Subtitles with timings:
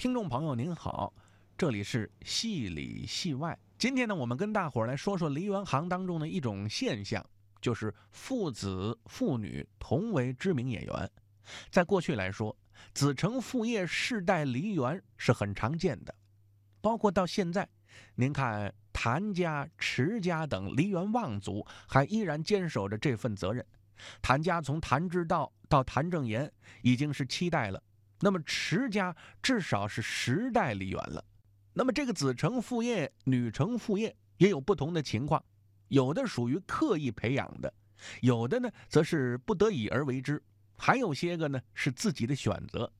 [0.00, 1.12] 听众朋友您好，
[1.58, 3.58] 这里是戏里戏外。
[3.76, 7.22] 今天呢，我们跟大伙儿来说说梨园行当中的一种现象，
[7.60, 11.10] 就是父子父女同为知名演员。
[11.68, 12.56] 在过去来说，
[12.94, 16.14] 子承父业、世代梨园是很常见的，
[16.80, 17.68] 包括到现在，
[18.14, 23.62] 您看谭家、池家等梨园望族还依然坚守着这份责任。
[24.22, 27.82] 谭家从谭之道到谭正言已经是七代了，
[28.20, 31.24] 那么迟家至少是十代梨园了。
[31.72, 35.42] 那么这个子承父业、女承父业也有不同的情况，
[35.88, 37.72] 有的属于刻意培养的，
[38.20, 40.42] 有的呢则是不得已而为之，
[40.76, 42.92] 还有些个呢是自己的选择。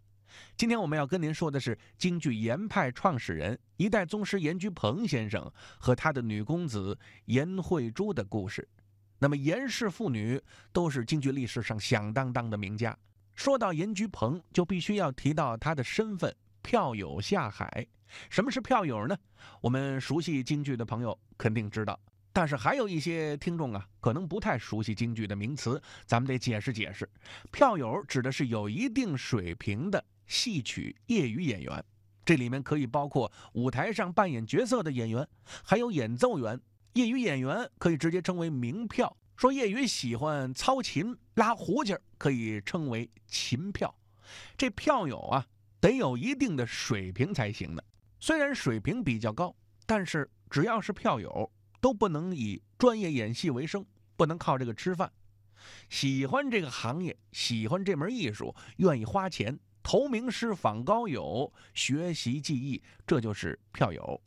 [0.56, 8.66] 今天我们要跟您说的是京剧严派创始人、一代宗师严居鹏先生和他的女公子严慧珠的故事。
[9.18, 10.40] 那么严氏父女
[10.72, 12.96] 都是京剧历史上响当当的名家。
[13.40, 16.30] 说到严居鹏，就必须要提到他的身份——
[16.60, 17.86] 票友下海。
[18.28, 19.16] 什么是票友呢？
[19.62, 21.98] 我们熟悉京剧的朋友肯定知道，
[22.34, 27.08] 但是还有一些听众啊，可能不太熟悉京剧的名词，咱们得解释解释。
[27.50, 31.82] 票友指的是有一定水平的戏曲业余演员，
[32.26, 35.26] 这里面可以包括舞台上扮演角色的演员，
[35.64, 36.60] 还有演奏员。
[36.92, 43.98] 业余演员可以直接称为名票，说业余喜欢操琴拉胡琴可以称为琴票。
[44.54, 45.46] 这票友啊，
[45.80, 47.82] 得有一定的水平才行呢。
[48.18, 53.82] 虽然水平比较高，但是只要是票友，都不能以专业演戏为生，
[54.14, 55.10] 不能靠这个吃饭。
[55.88, 64.20] 喜欢这个行业，喜欢这门艺术，愿意花钱投名师、访高友、学习技艺，这就是票友。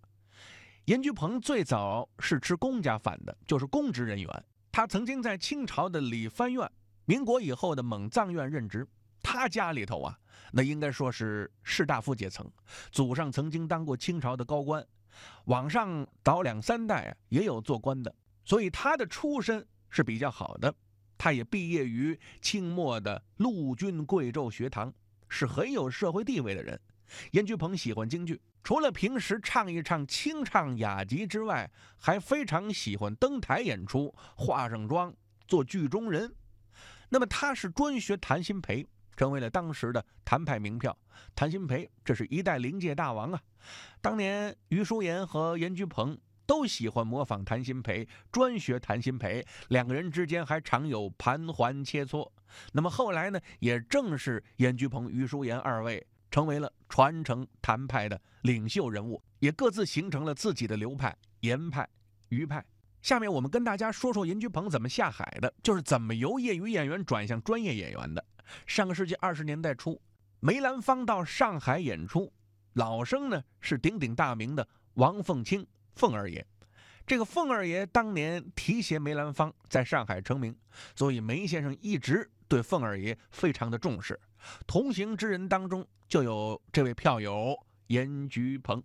[0.85, 4.45] 严居鹏最早是吃公家饭的，就是公职人员。
[4.73, 6.67] 他曾经在清朝的理藩院、
[7.05, 8.87] 民国以后的蒙藏院任职。
[9.21, 10.17] 他家里头啊，
[10.51, 12.51] 那应该说是士大夫阶层，
[12.91, 14.83] 祖上曾经当过清朝的高官，
[15.45, 18.13] 往上倒两三代啊，也有做官的。
[18.43, 20.73] 所以他的出身是比较好的。
[21.19, 24.91] 他也毕业于清末的陆军贵胄学堂，
[25.29, 26.81] 是很有社会地位的人。
[27.31, 28.41] 严居鹏喜欢京剧。
[28.63, 35.13] 除了平时唱一唱清唱雅集之外，还非常喜欢登台演出，化上妆
[35.47, 36.33] 做剧中人。
[37.09, 40.97] 那么他是专学谭鑫培，成为了当时的谭派名票。
[41.35, 43.41] 谭鑫培这是一代灵界大王啊！
[44.01, 52.27] 当年余淑妍和严居鹏都喜欢模仿谭鑫培，专学谭鑫培，两个人之间还常有盘桓切磋。
[52.71, 56.05] 那么后来呢，也正是严居鹏、余淑妍二位。
[56.33, 61.87] 成为了传承谭派的领袖人物，也各自形成了自己的流派——严派、
[62.29, 62.65] 余派。
[63.03, 68.25] 下面我们跟大家说说严居鹏怎么下海的，就是怎么由业余演员转向专业演员的。
[68.65, 70.01] 上个世纪二十年代初，
[70.39, 72.33] 梅兰芳到上海演出，
[72.73, 76.43] 老生呢是鼎鼎大名的王凤清，凤二爷。
[77.05, 80.57] 这个凤二爷当年提携梅兰芳在上海成名，
[80.95, 84.19] 所以梅先生一直对凤二爷非常的重视。
[84.67, 88.81] 同行之人当中就有这位票友严菊鹏，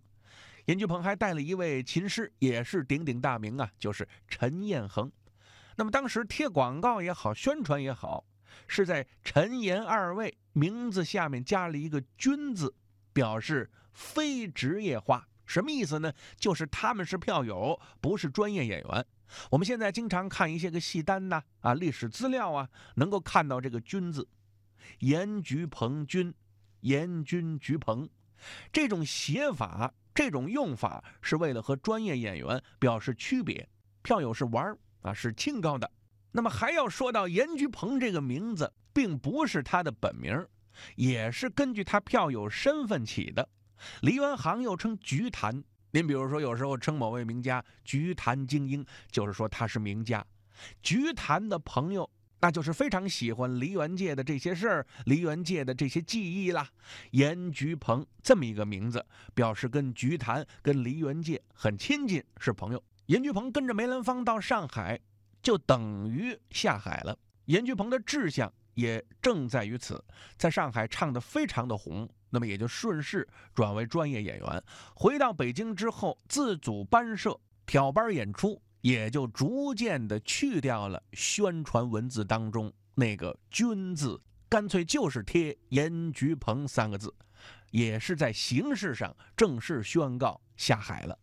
[0.65, 5.11] 严菊鹏还带了一位琴师，也是鼎鼎大名啊，就是陈彦恒。
[5.75, 8.25] 那么当时贴广告也好，宣传也好，
[8.67, 12.75] 是在陈严二位名字下面加了一个“军”字，
[13.13, 15.27] 表示非职业化。
[15.45, 16.13] 什么意思呢？
[16.37, 19.05] 就是他们是票友，不是专业演员。
[19.49, 24.27] 我们现在经常看一些个戏单呐，啊，历史资料啊，能够看到这个“军”字。
[24.99, 26.33] 严菊鹏君，
[26.81, 28.07] 严君菊鹏，
[28.71, 33.67] 这种写法，这种用法，是为了和专业演员表示区别。
[34.01, 35.89] 票友是玩儿啊，是清高的。
[36.31, 40.45] 那么还要说到严菊鹏这个名字，并不是他的本名，
[40.95, 43.49] 也是根据他票友身份起的。
[44.01, 50.25] 梨园行又称菊坛，您比如说有时候称某位名家菊坛精英，就是说他是名家。
[50.81, 52.09] 菊坛的朋友。
[52.41, 56.69] 那就是非常喜欢梨园界的这些事儿，梨园界的这些技艺啦。
[57.11, 62.83] 严菊鹏这么一个名字，表示跟菊坛、跟梨园界很亲近，是朋友。
[63.07, 64.99] 严菊鹏跟着梅兰芳到上海，
[65.41, 67.17] 就等于下海了。
[67.45, 70.03] 严菊鹏的志向也正在于此，
[70.37, 74.63] 在上海唱得非常的红，那么也就顺势转为专业演员。
[74.95, 78.61] 回到北京之后，自组班社，挑班演出。
[78.81, 87.13] 也就逐渐的去掉了宣传文字当中那个“君”字，干脆就是贴“严菊鹏”三个字，
[87.71, 91.17] 也是在形式上正式宣告下海了。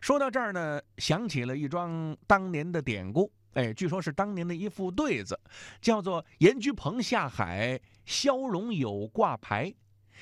[0.00, 5.38] 说到这儿呢，想起了一桩当年的典故，哎，据说是当年的一副对子，
[5.80, 9.72] 叫做“严菊鹏下海，消融有挂牌”。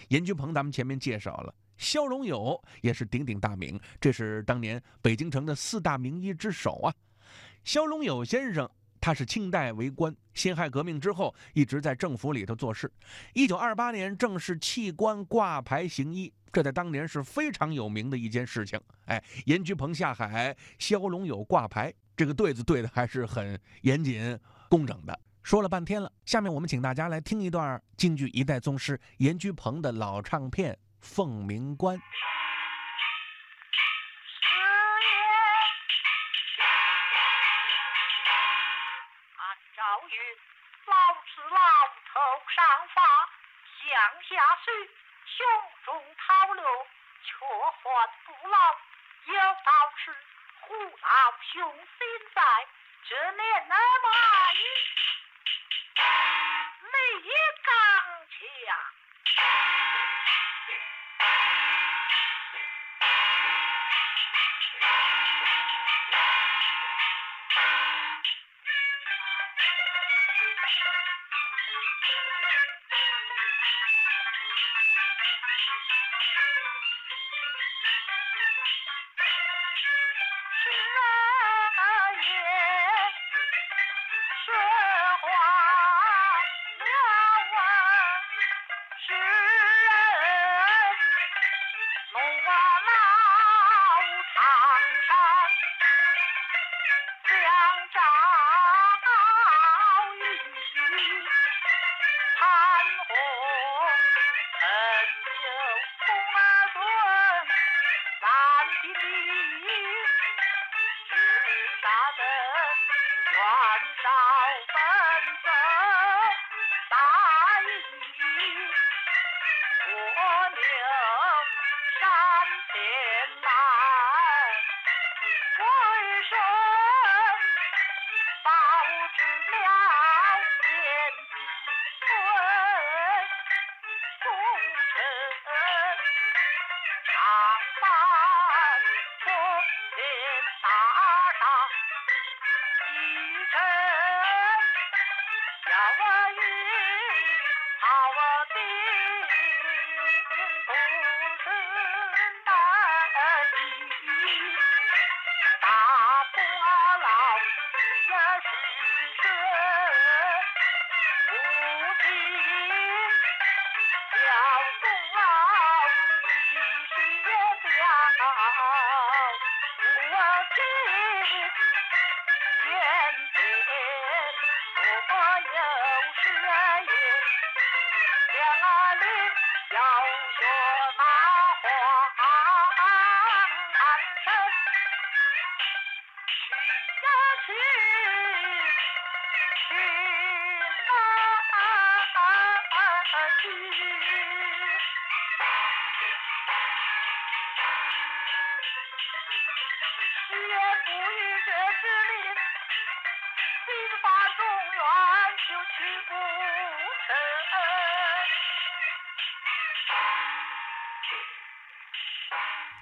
[0.09, 6.95] 严菊鹏咱们前面介绍了，肖龙友也是鼎鼎大名，这是当年北京城的四大名医之首啊。
[7.65, 12.93] 肖龙友先生，他是清代为官，辛亥革命之后一直在政府里头做事。
[13.33, 18.79] 一九二八年正式弃官挂牌行医，这在当年是非常有名的一件事情。
[19.07, 24.39] 哎，严居鹏下海，肖龙友挂牌，这个对子对的还是很严谨
[24.69, 25.19] 工整的。
[25.43, 30.79] 说了半天了，下面我们请大家来听一段京剧一代宗师严居鹏的老唱片。
[31.01, 31.99] 凤鸣关，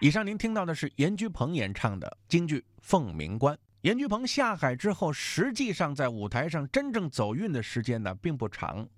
[0.01, 3.53] 以上您听到的是严居鹏演唱的京剧《凤鸣关》。
[3.81, 8.89] 严居鹏下海之后，实际上在舞台上真正走运的时间呢并不长。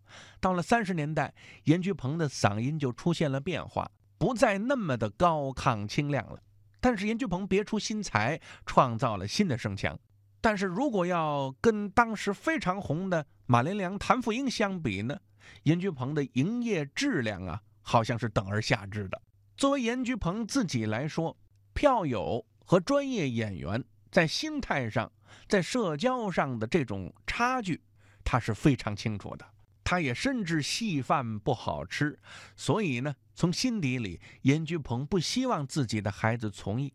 [0.41, 1.33] 到了三十年代，
[1.65, 6.39] 严居鹏的嗓音就出现了变化，不再那么的高亢清亮了。
[6.81, 9.99] 但是严居鹏别出心裁，创造了新的声腔。
[10.43, 15.19] 但是如果要跟当时非常红的马连良、谭富英相比呢，
[15.63, 19.23] 严居鹏的营业质量啊，好像是等而下之的。
[19.61, 21.37] 作为严居鹏自己来说，
[21.75, 25.13] 票友和专业演员在心态上、
[25.47, 27.79] 在社交上的这种差距，
[28.25, 29.45] 他是非常清楚的。
[29.85, 32.19] 他也深知戏饭不好吃，
[32.57, 36.91] 所以呢，从心底里，严居鹏不希望自己的孩子从艺。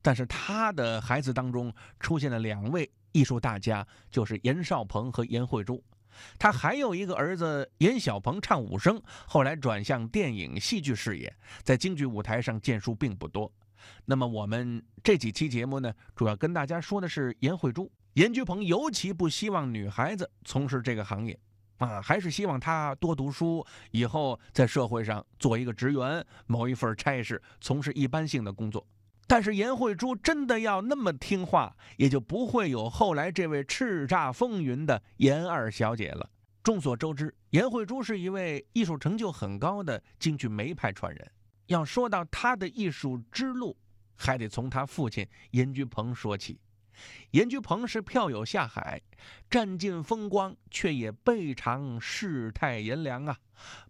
[0.00, 1.70] 但是他的孩子当中
[2.00, 5.84] 出现了两位艺术大家，就是严少鹏和严慧珠。
[6.38, 13.50] 他还有一个儿子严小鹏，唱武生，后来转向电影戏剧事业，在京剧舞台上建树并不多。
[14.04, 17.90] 那么我们这几期节目呢，主要跟大家说的是严慧珠。
[18.14, 21.38] 严居鹏尤其不希望女孩子从事这个行业，
[21.76, 28.86] 啊，还是希望她多读书，以后在社会上做一个职员，某一份差事，从事一般性的工作。
[29.26, 36.30] 但是严慧珠真的要那么听话，也就不会有后来这位叱咤风云的严二小姐了。
[36.62, 41.30] 众所周知，严慧珠是一位艺术成就很高的京剧梅派传人。
[41.66, 43.76] 要说到他的艺术之路，
[44.16, 46.60] 还得从他父亲严居鹏说起。
[47.32, 49.02] 严居鹏是票友下海，
[49.50, 53.36] 占尽风光，却也倍尝世态炎凉啊！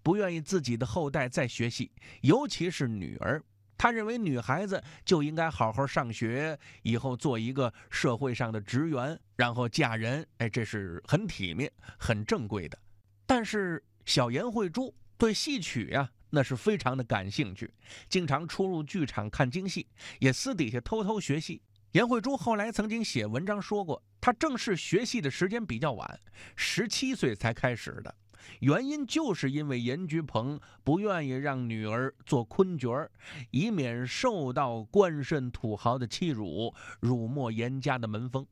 [0.03, 3.43] 不愿意自己的后代再学戏，尤其是女儿。
[3.79, 10.27] 他认为女孩子就应该好好上学，以后做一个社会上的职员，然后嫁人。
[10.39, 12.79] 哎，这是很体面、很正规的。
[13.27, 16.11] 但是小颜慧珠对戏曲呀。
[16.31, 17.73] 那是非常的感兴趣，
[18.09, 19.87] 经常出入剧场看京戏，
[20.19, 21.63] 也私底下偷偷学戏。
[21.93, 26.21] 颜慧珠后来曾经写文章说过，她正式学戏的时间比较晚，
[26.57, 28.15] 十七岁才开始的。
[28.61, 33.11] 原因就是因为严菊鹏不愿意让女儿做昆角儿，
[33.51, 38.47] 以免受到官绅土豪的欺辱，辱没严家的门风。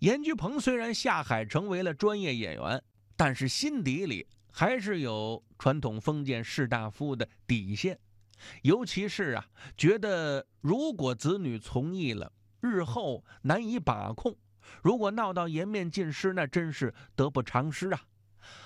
[0.00, 2.82] 严菊鹏虽然下海成为了专业演员，
[3.16, 4.26] 但是心底里。
[4.52, 7.96] 还是有传统封建士大夫的底线，
[8.62, 14.34] 尤其是啊，觉得如果子女从艺了，日后难以把控；
[14.82, 18.02] 如果闹到颜面尽失，那真是得不偿失啊。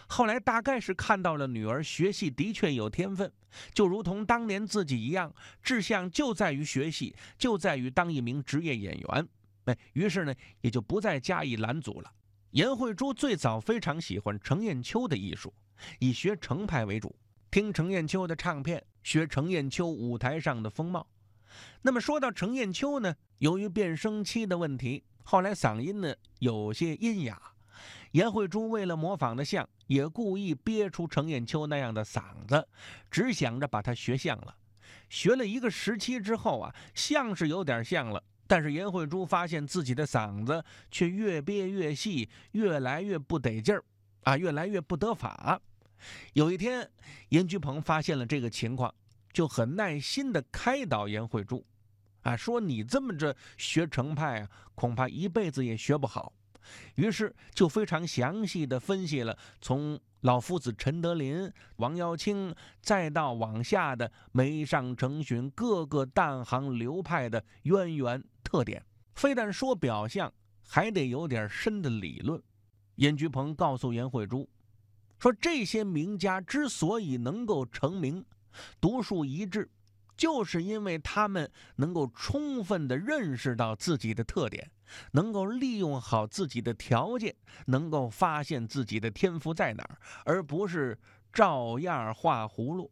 [0.07, 3.33] 后来大概是看到了女儿学戏的确有天分，
[3.73, 9.29] 就如同当年自己一样，志向就在于学戏，就在于当一名职业演员。
[9.65, 12.13] 哎，于是呢，也就不再加以拦阻了。
[12.51, 15.53] 颜慧珠最早非常喜欢程砚秋的艺术。
[15.99, 17.17] 以学程派为主，
[17.51, 21.07] 听程砚秋的唱片，学程砚秋舞台上的风貌。
[21.83, 27.54] 那么说到程砚秋呢，由于变声期的问题，后来嗓音呢有些阴哑。
[28.15, 32.69] 颜慧珠为了模仿的像，也故意憋出程砚秋那样的嗓子，
[33.11, 34.55] 只想着把它学像了。
[35.09, 43.83] 学了一个时期之后啊，像是有点像了，但是颜慧珠发现自己的嗓子却越憋越细，越来越不得劲儿。
[44.23, 45.61] 啊，越来越不得法。
[46.35, 46.89] 有一天，
[47.31, 48.95] 严居鹏发现了这个情况，
[49.33, 51.67] 就很耐心地开导严慧珠，
[52.23, 56.33] 啊，说你这么着学程派啊，恐怕一辈子也学不好。
[56.97, 68.83] 于是就非常详细的分析了从老夫子陈德林、王耀卿，再到往下的梅上成群各个旦行流派的渊源特点，
[69.15, 70.33] 非但说表象，
[70.67, 72.43] 还得有点深的理论。
[72.95, 74.49] 严居鹏告诉严慧珠，
[75.19, 78.25] 说这些名家之所以能够成名、
[78.81, 79.69] 独树一帜，
[80.17, 84.71] 就是因为他们能够充分地认识到自己的特点，
[85.13, 87.35] 能够利用好自己的条件，
[87.67, 90.99] 能够发现自己的天赋在哪儿，而不是
[91.33, 92.91] 照样画葫芦。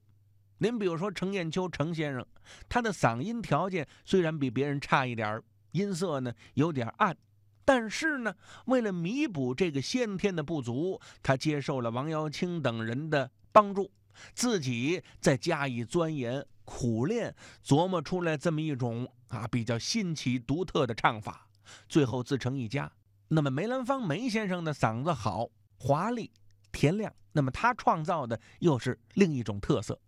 [0.58, 2.24] 您比如说程砚秋程先生，
[2.68, 7.16] 他的嗓音条件虽然比别人差一点，音色呢有点暗。
[7.64, 8.34] 但是呢，
[8.66, 13.90] 为了弥补这个先天的不足，他接受了王瑶卿等人的帮助，
[14.34, 21.48] 自己再加以钻研苦练，琢磨出来这么一种啊比较新奇独特的唱法，
[21.88, 22.90] 最后自成一家。
[23.28, 26.30] 那么梅兰芳梅先生的嗓子好、华丽、
[26.70, 29.98] 甜亮，那么他创造的又是另一种特色，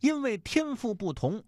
[0.00, 1.42] 因为天赋不同，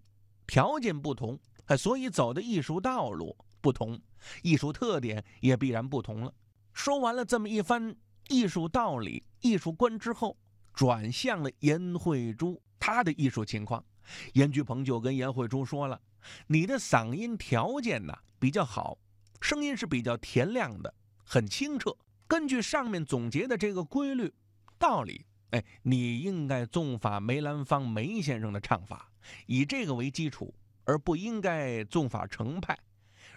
[0.46, 1.38] 条件不同，
[1.78, 4.00] 所以走的艺术道路不同。
[4.42, 6.32] 艺术特点也必然不同了。
[6.72, 7.94] 说完了这么一番
[8.28, 10.36] 艺术道理、艺术观之后，
[10.74, 13.82] 转向了颜慧珠她的艺术情况。
[14.34, 16.00] 严菊鹏就跟严慧珠说了
[16.48, 18.98] ：“你的嗓音条件呢比较好，
[19.40, 20.94] 声音是比较甜亮的，
[21.24, 21.96] 很清澈。
[22.26, 24.32] 根据上面总结的这个规律
[24.78, 29.10] 道理，哎，你应该纵法梅兰芳梅先生的唱法，
[29.46, 32.78] 以这个为基础，而不应该纵法程派。”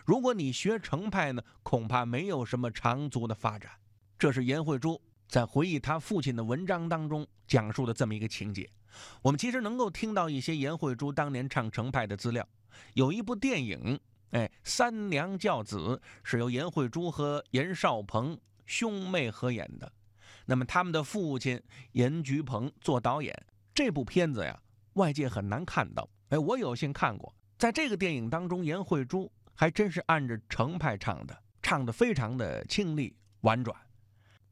[0.06, 3.72] 如果你学程派呢，恐怕没有什么长足的发展。
[4.18, 8.70] 这是严慧珠在回忆他父亲的文章当中讲述的这么一个情节。
[9.22, 12.46] 我们其实能够听到一些颜慧珠当年唱程派的资料。
[12.96, 13.98] 有一部电影，
[14.32, 15.78] 哎，《三娘教子》
[16.24, 19.90] 是由颜慧珠和严少鹏兄妹合演的。
[20.46, 23.34] 那么他们的父亲严菊鹏做导演。
[23.74, 24.60] 这部片子呀，
[24.94, 26.10] 外界很难看到。
[26.30, 27.34] 哎，我有幸看过。
[27.58, 29.32] 在这个电影当中，颜慧珠。
[29.54, 33.76] 还真是按着程派唱的，唱得非常的清丽婉转。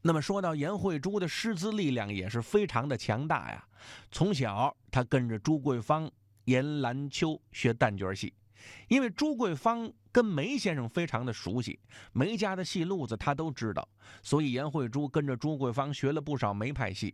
[0.01, 3.67] 那么说到颜慧珠的师资力量也是非常的强大呀。
[4.11, 6.09] 从小她跟着朱桂芳、
[6.45, 8.33] 严兰秋学旦角戏，
[8.87, 11.77] 因为朱桂芳跟梅先生非常的熟悉，
[12.11, 13.87] 梅家的戏路子他都知道，
[14.23, 17.13] 所以颜慧珠跟着朱桂芳学了不少梅派戏。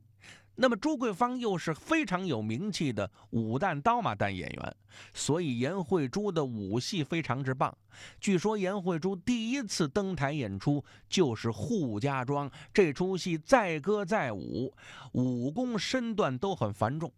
[0.55, 4.75] 那么朱桂芳又是非常有名气的武旦刀马旦演员，
[5.13, 7.77] 所以颜慧珠的武戏非常之棒。
[8.21, 14.73] 据说颜慧珠第一次登台演出就是《扈家庄》这出戏，载歌载舞，
[15.11, 17.11] 武功身段都很繁重。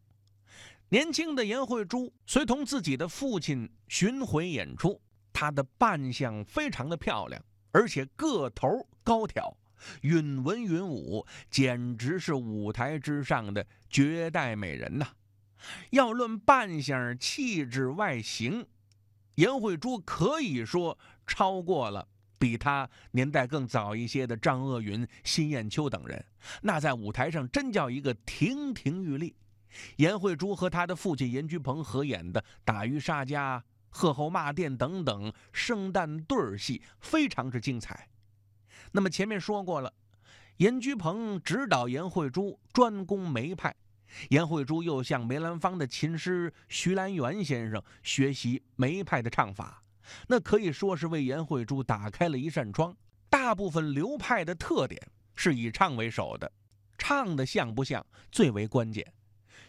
[0.89, 4.99] 年轻的颜慧珠随同自己的父亲巡回演出，
[5.35, 9.57] 她的扮相非常的漂亮，而且个头高挑，
[9.99, 15.07] 允文允武，简直是舞台之上的绝代美人呐！
[15.89, 18.65] 要论扮相、气质、外形，
[19.35, 22.07] 颜慧珠可以说超过了
[22.39, 26.23] 比她年代更早一些的张鄂云、辛艳秋等人，
[26.61, 29.35] 那在舞台上真叫一个亭亭玉立。
[29.97, 33.59] 颜慧珠和她的父亲颜居鹏合演的《打渔杀家》
[33.95, 38.09] 《贺后骂殿》等等圣诞对儿戏，非常之精彩。
[38.91, 39.93] 那么前面说过了，
[40.57, 43.73] 严居鹏指导颜慧珠专攻梅派。
[44.31, 49.81] 颜慧珠又向梅兰芳的琴师徐兰元先生学习梅派的唱法，
[50.27, 52.93] 那可以说是为颜慧珠打开了一扇窗。
[53.29, 55.01] 大部分流派的特点
[55.37, 56.51] 是以唱为首的，
[56.97, 59.13] 唱的像不像最为关键。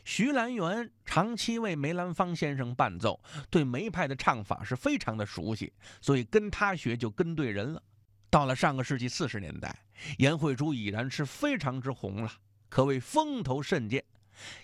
[0.07, 3.21] 徐兰元长期为梅兰芳先生伴奏，
[3.51, 7.83] 对梅派的唱法是非常的熟悉，所以跟他学就跟对人了。
[8.31, 9.77] 到了上个世纪四十年代，
[10.19, 12.31] 颜慧珠已然是非常之红了，
[12.69, 14.05] 可谓风头甚健。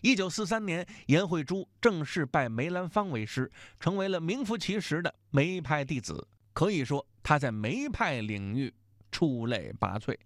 [0.00, 6.28] 一九四三年，颜慧珠正式拜梅兰芳为师，成为了名副其实的梅派弟子。
[6.52, 8.72] 可以说，他在梅派领域
[9.12, 10.16] 出类拔萃，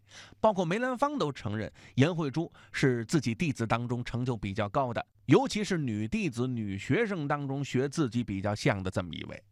[0.40, 9.42] 包括梅兰芳都承认颜慧珠是自己弟子当中成就比较高的，尤其是女弟子、女学生当中学自己比较像的这么一位。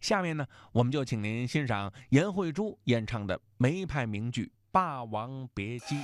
[0.00, 5.94] 下面呢，我们就请您欣赏颜慧珠演唱的梅派名剧《霸王别姬》。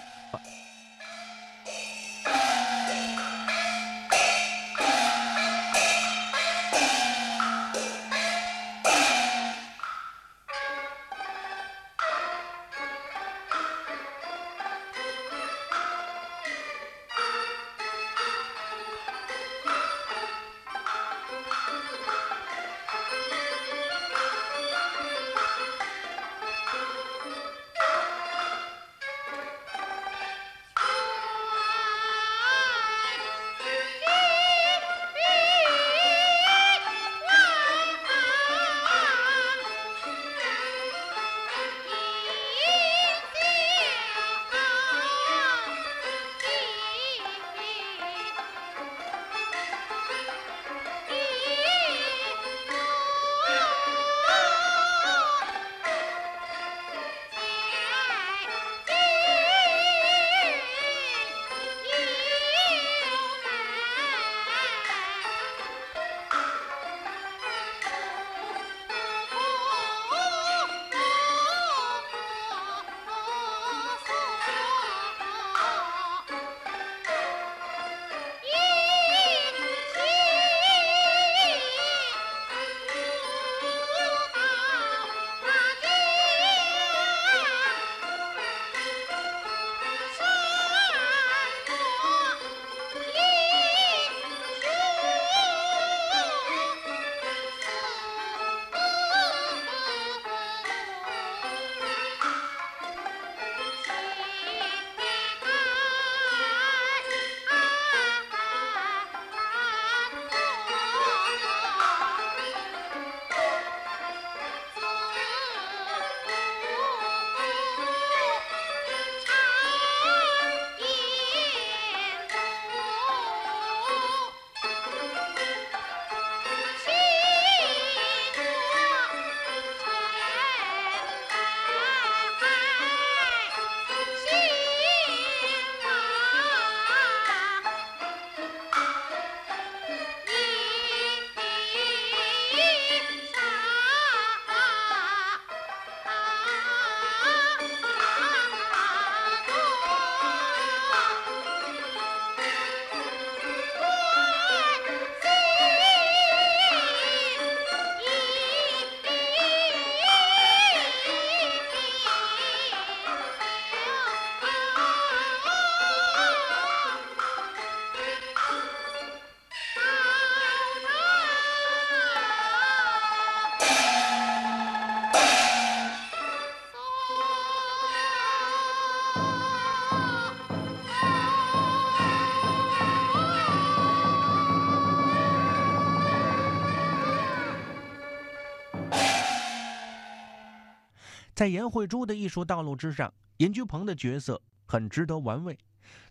[191.37, 195.59] 在颜慧珠的艺术道路之上，颜居鹏的角色很值得玩味。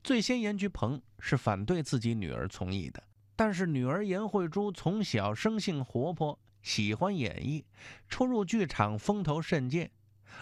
[0.04, 3.02] 最先，颜居鹏是反对自己女儿从艺的，
[3.36, 7.64] 但是女儿颜慧珠从小生性活泼，喜欢演绎，
[8.08, 9.90] 出入剧场风头甚健，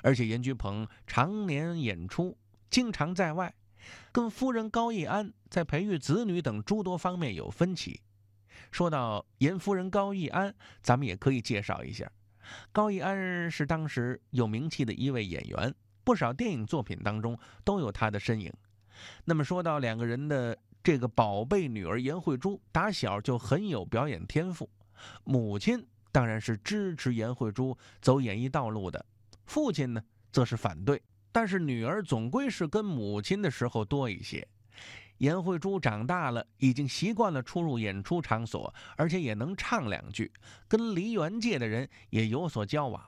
[0.01, 2.37] 而且严居鹏常年演出，
[2.69, 3.55] 经常在外，
[4.11, 8.01] 跟夫人高义安在培育子女等诸多方面有分歧。
[8.69, 12.11] 说到严夫人高义安，咱们也可以介绍一下。
[12.71, 18.51] 高义安是当时有名气的一位演员，不少电影作品当中都有他的身影。
[19.25, 24.69] 那么说到两个人的这个宝贝女儿严慧珠，打小就很有表演天赋，
[25.23, 29.05] 母亲当然是支持严慧珠走演艺道路的，
[29.45, 31.01] 父亲呢则是反对。
[31.31, 34.47] 但是女儿总归是跟母亲的时候多一些。
[35.23, 40.29] 颜慧珠长大了，已经习惯了出入演出场所，而且也能唱两句，
[40.67, 43.01] 跟梨园界的人也有所交往。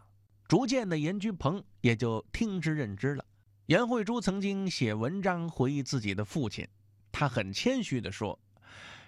[0.47, 3.25] 逐渐的，严居鹏也就听之任之了。
[3.65, 6.65] 颜慧珠曾经写文章回忆自己的父亲，
[7.11, 8.39] 他很谦虚地说：“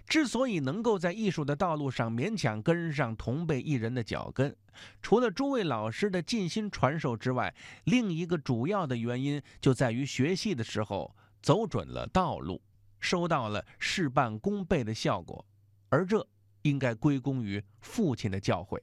[0.06, 4.54] 之所以能够在艺术的道路上勉强跟上同辈艺人的脚跟，
[5.02, 12.62] 除了诸位老师的尽心传授之外，另一个主要的原因就在于学戏的时候走准了道路。”
[12.99, 15.45] 收到了事半功倍的效果，
[15.89, 16.25] 而这
[16.63, 18.79] 应该归功于父亲的教诲。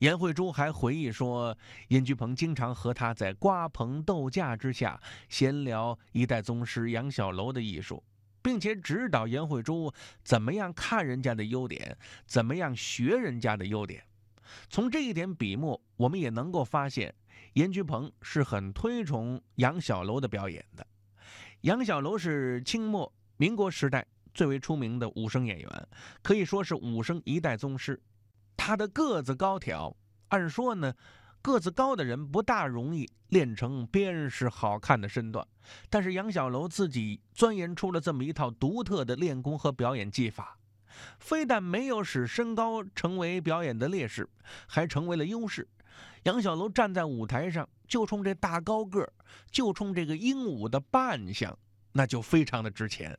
[0.00, 1.56] 颜慧珠还回忆说，
[1.88, 8.04] 殷居鹏经常和他在瓜棚斗架之下闲聊一代宗师杨小楼的艺术，
[8.42, 9.90] 并且指导颜慧珠
[10.22, 14.04] 怎么样看人家的优点，怎么样学人家的优点。
[14.68, 17.14] 从这一点笔墨，我们也能够发现，
[17.54, 20.86] 严居鹏是很推崇杨小楼的表演的。
[21.62, 23.10] 杨小楼是清末。
[23.36, 25.88] 民国时代最为出名的武生演员，
[26.22, 28.00] 可以说是武生一代宗师。
[28.56, 29.94] 他的个子高挑，
[30.28, 30.94] 按说呢，
[31.42, 35.46] 个子高的人不大容易练成鞭式好看的身段。
[35.90, 40.58] 但是杨小楼自己钻研出了这么一套独特的练功和表演技法，
[41.18, 44.28] 非但没有使身高成为表演的劣势，
[44.66, 45.68] 还成为了优势。
[46.24, 49.12] 杨小楼站在舞台上，就冲这大高个儿，
[49.50, 51.56] 就冲这个英武的扮相，
[51.92, 53.16] 那就非常的值钱。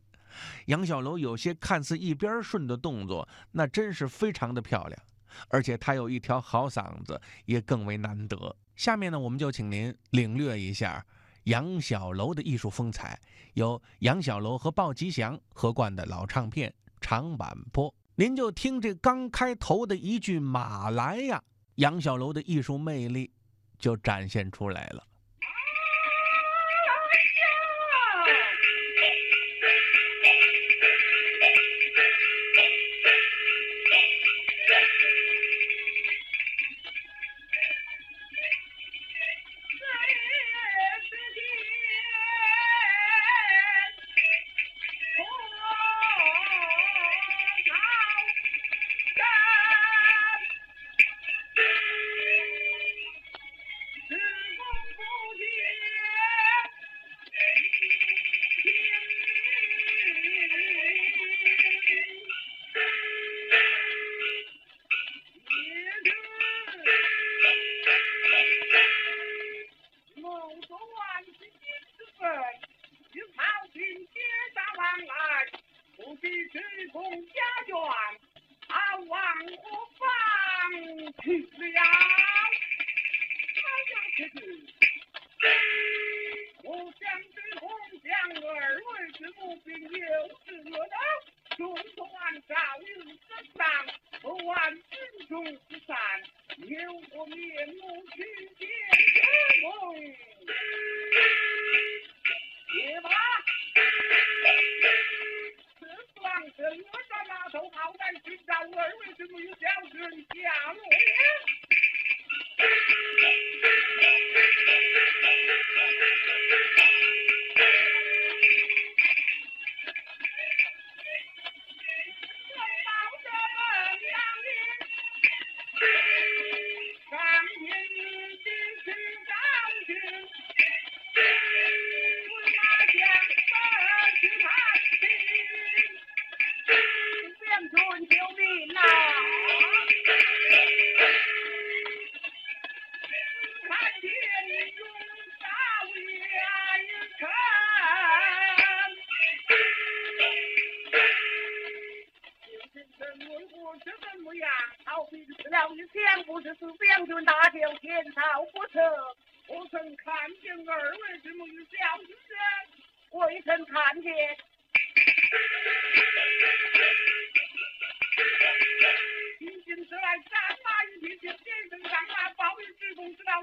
[0.66, 5.02] 杨小楼有些看似一边顺的动作，那真是非常的漂亮，
[5.50, 8.56] 而且他有一条好嗓子，也更为难得。
[8.76, 11.06] 下面呢，我们就请您领略一下
[11.46, 13.20] 杨小楼的艺术风采，
[13.54, 16.70] 由杨小楼和鲍吉祥合贯的老唱片
[17.02, 21.42] 《长坂坡》，您就听这刚开头的一句“马来呀”，
[21.76, 23.32] 杨小楼的艺术魅力
[23.80, 25.04] 就展现出来了。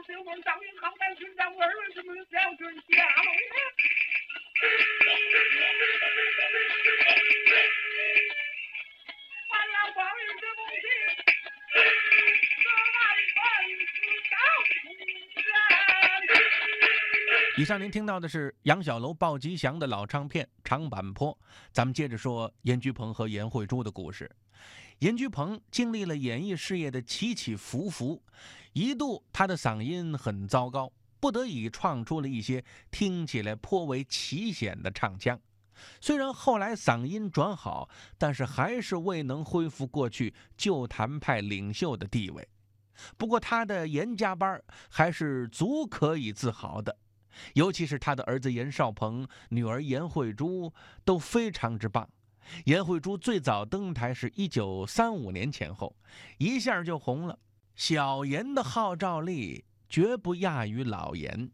[0.07, 3.27] 之中，知道秀梦上云航山寻找二位之母小军下龙。
[9.51, 10.87] 还要报与之公去，
[11.75, 12.65] 此
[12.95, 12.97] 来
[13.35, 13.39] 本
[13.79, 13.93] 是
[14.31, 14.35] 高
[14.69, 14.73] 人。
[17.57, 21.33] 以上您听到的是杨小楼报吉祥的老唱片《长坂坡》，
[21.71, 24.29] 咱们接着说严居鹏和严慧珠的故事。
[25.01, 28.23] 严居鹏经历了演艺事业的起起伏伏，
[28.73, 35.39] 一度他的嗓音很糟糕，不得已创出了一些听起来颇为奇险的唱腔。
[36.01, 42.49] 虽然后来嗓音转好，但是还是未能恢复过去旧坛派领袖的地位。
[43.19, 46.97] 不过他的严家班还是足可以自豪的。
[47.55, 50.73] 尤其是他的儿子严少鹏、女儿严慧珠
[51.05, 52.09] 都非常之棒。
[52.67, 55.97] 严慧珠最早登台是一九三五年前后，
[56.39, 57.39] 一下就红了。
[57.75, 61.51] 小严的号召力绝不亚于老严，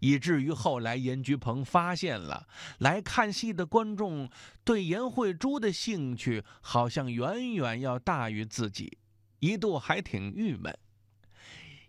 [0.00, 2.46] 以至于后来严菊鹏发现了，
[2.78, 4.30] 来看戏的观众
[4.62, 8.98] 对严慧珠的兴趣好像远远要大于自己，
[9.40, 10.76] 一度还挺郁闷。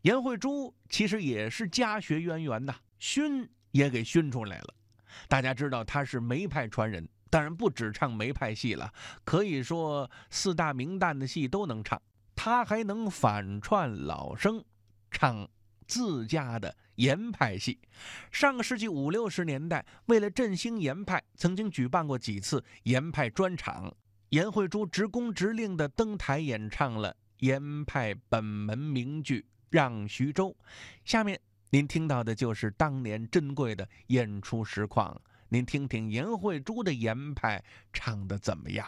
[0.03, 2.75] 严慧珠其实也是家学渊源呐。
[3.05, 4.73] 熏也给熏出来了，
[5.27, 8.91] 大家知道他是梅派传人，当然不只唱梅派戏了，
[9.23, 12.01] 可以说四大名旦的戏都能唱。
[12.35, 14.65] 他还能反串老生，
[15.11, 15.47] 唱
[15.85, 17.79] 自家的严派戏。
[18.31, 23.95] 上个世纪五六十年代，为了振兴严派，曾经举办过几次严派专场。
[24.29, 30.49] 严慧珠直工直令的登台演唱了严派本门名剧《让徐州》。
[31.05, 31.39] 下面。
[31.75, 37.61] 您听到的就是当年珍贵的演出实况，您听听严慧珠的严派
[37.91, 38.87] 唱的怎么样？